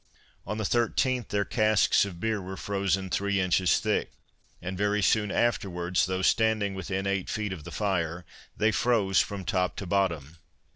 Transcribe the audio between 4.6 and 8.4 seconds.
very soon afterwards, though standing within eight feet of the fire,